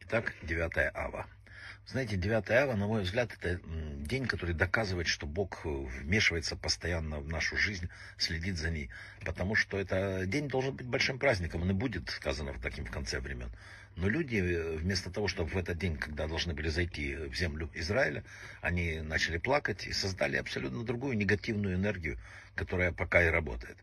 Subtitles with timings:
[0.00, 1.26] Итак, 9 ава.
[1.86, 3.58] Знаете, 9 ава, на мой взгляд, это
[4.00, 7.88] день, который доказывает, что Бог вмешивается постоянно в нашу жизнь,
[8.18, 8.90] следит за ней.
[9.24, 11.62] Потому что это день должен быть большим праздником.
[11.62, 13.50] Он и будет, сказано таким в конце времен.
[13.96, 18.24] Но люди, вместо того, чтобы в этот день, когда должны были зайти в землю Израиля,
[18.60, 22.18] они начали плакать и создали абсолютно другую негативную энергию,
[22.54, 23.78] которая пока и работает.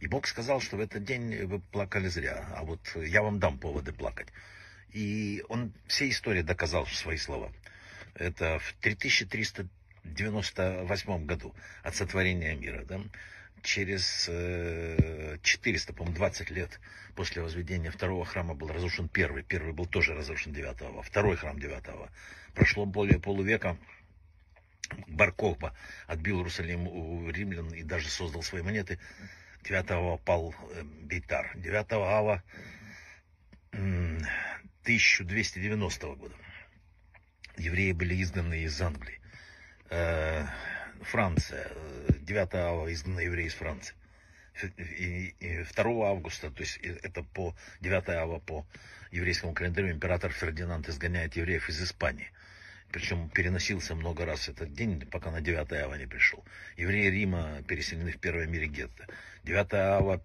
[0.00, 3.58] И Бог сказал, что в этот день вы плакали зря, а вот я вам дам
[3.58, 4.28] поводы плакать.
[4.92, 7.52] И он все истории доказал свои слова.
[8.14, 12.84] Это в 3398 году от сотворения мира.
[12.84, 13.00] Да?
[13.62, 14.30] Через
[15.42, 16.78] 400, э, по-моему, 20 лет
[17.16, 19.42] после возведения второго храма был разрушен первый.
[19.42, 21.02] Первый был тоже разрушен 9 -го.
[21.02, 22.08] Второй храм 9 -го.
[22.54, 23.76] Прошло более полувека.
[25.08, 25.74] Баркова
[26.06, 28.98] отбил Иерусалим у римлян и даже создал свои монеты.
[29.64, 31.52] 9 пал э, Бейтар.
[31.56, 32.42] 9 ава
[33.72, 36.34] 1290 года.
[37.56, 39.20] Евреи были изгнаны из Англии.
[39.90, 40.46] Э,
[41.00, 41.70] Франция.
[42.20, 43.94] 9 ава изгнаны евреи из Франции.
[44.62, 48.66] И, 2 августа, то есть это по 9 ава по
[49.10, 52.30] еврейскому календарю, император Фердинанд изгоняет евреев из Испании.
[52.94, 56.44] Причем переносился много раз этот день, пока на 9 ава не пришел.
[56.76, 59.08] Евреи Рима переселены в первом мире гетто.
[59.42, 60.22] 9 ава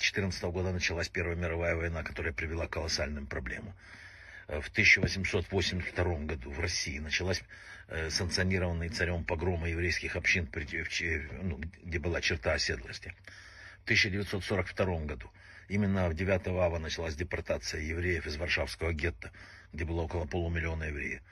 [0.00, 3.72] 14 года началась Первая мировая война, которая привела к колоссальным проблемам.
[4.48, 7.40] Э, в 1882 году в России началась
[7.86, 10.50] э, санкционированная царем погрома еврейских общин,
[11.40, 13.14] ну, где была черта оседлости.
[13.82, 15.30] В 1942 году
[15.68, 19.30] именно в 9 ава началась депортация евреев из Варшавского гетто,
[19.72, 21.22] где было около полумиллиона евреев.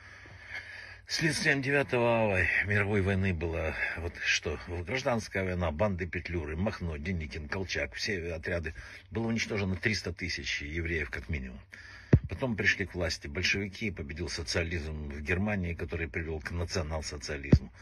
[1.12, 7.94] Следствием 9 ава мировой войны было вот что, гражданская война, банды Петлюры, Махно, Деникин, Колчак,
[7.94, 8.74] все отряды.
[9.10, 11.58] Было уничтожено 300 тысяч евреев как минимум.
[12.28, 17.72] Потом пришли к власти большевики, победил социализм в Германии, который привел к национал-социализму.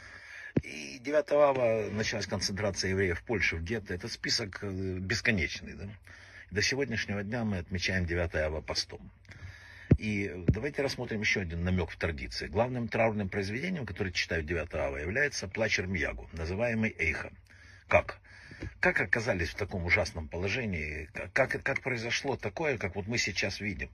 [0.62, 3.92] И 9 ава началась концентрация евреев в Польше, в гетто.
[3.92, 5.74] Это список э, бесконечный.
[5.74, 5.86] Да?
[6.50, 9.10] До сегодняшнего дня мы отмечаем 9 ава постом.
[9.96, 12.46] И давайте рассмотрим еще один намек в традиции.
[12.46, 17.32] Главным траурным произведением, которое читают 9 ава, является «Плач Эрмиягу», называемый «Эйха».
[17.88, 18.20] Как?
[18.80, 21.08] Как оказались в таком ужасном положении?
[21.32, 23.88] Как, как произошло такое, как вот мы сейчас видим?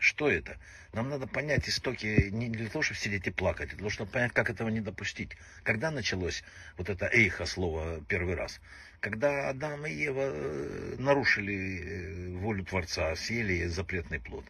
[0.00, 0.56] Что это?
[0.94, 4.10] Нам надо понять истоки не для того, чтобы сидеть и плакать, а для того, чтобы
[4.10, 5.36] понять, как этого не допустить.
[5.62, 6.42] Когда началось
[6.78, 8.60] вот это эйха слово первый раз?
[9.00, 14.44] Когда Адам и Ева э, нарушили э, волю Творца, съели запретный плод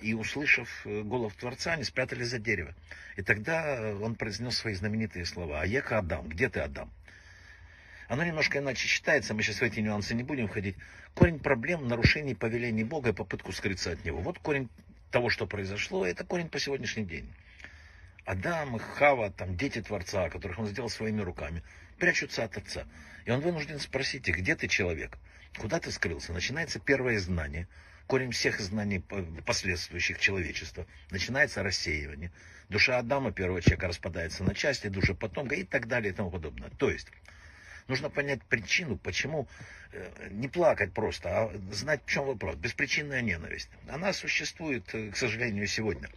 [0.00, 2.74] и, услышав э, голос Творца, они спрятались за дерево.
[3.16, 5.60] И тогда он произнес свои знаменитые слова.
[5.60, 6.90] «Аека Адам, где ты, Адам?»
[8.08, 10.76] Оно немножко иначе читается, мы сейчас в эти нюансы не будем входить.
[11.14, 14.20] Корень проблем, нарушений повелений Бога и попытку скрыться от Него.
[14.20, 14.70] Вот корень
[15.10, 17.32] того, что произошло, это корень по сегодняшний день.
[18.24, 21.62] Адам и Хава, там дети Творца, которых он сделал своими руками,
[21.98, 22.86] прячутся от Отца.
[23.24, 25.18] И он вынужден спросить их, где ты человек?
[25.56, 26.32] Куда ты скрылся?
[26.32, 27.68] Начинается первое знание–
[28.08, 29.00] корень всех знаний
[29.46, 30.86] последствующих человечества.
[31.10, 32.32] Начинается рассеивание.
[32.68, 36.70] Душа Адама, первого человека, распадается на части, душа потомка и так далее и тому подобное.
[36.70, 37.08] То есть,
[37.88, 39.48] нужно понять причину, почему
[39.92, 42.56] э, не плакать просто, а знать, в чем вопрос.
[42.56, 43.70] Беспричинная ненависть.
[43.88, 46.08] Она существует, э, к сожалению, сегодня.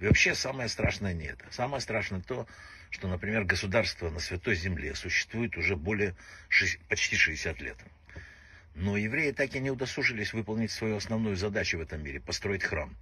[0.00, 1.44] И вообще самое страшное не это.
[1.50, 2.46] Самое страшное то,
[2.88, 6.16] что, например, государство на Святой Земле существует уже более
[6.88, 7.76] почти 60 лет.
[8.74, 12.96] Но евреи так и не удосужились выполнить свою основную задачу в этом мире– построить храм.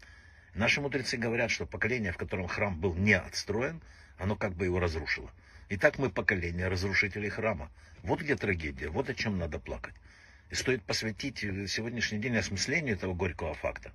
[0.54, 3.80] Наши мудрецы говорят, что поколение, в котором храм был не отстроен,
[4.18, 5.30] оно как бы его разрушило.
[5.70, 7.70] Итак, мы поколение разрушителей храма.
[8.02, 9.94] Вот где трагедия, вот о чем надо плакать.
[10.50, 13.92] И стоит посвятить сегодняшний день осмыслению этого горького факта.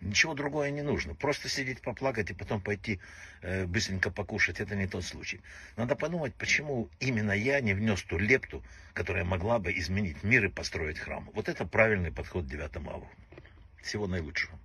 [0.00, 1.16] Ничего другое не нужно.
[1.16, 3.00] Просто сидеть поплакать и потом пойти
[3.42, 5.40] э, быстренько покушать, это не тот случай.
[5.76, 10.48] Надо подумать, почему именно я не внес ту лепту, которая могла бы изменить мир и
[10.48, 11.28] построить храм.
[11.34, 13.08] Вот это правильный подход к 9 аву.
[13.82, 14.56] Всего наилучшего.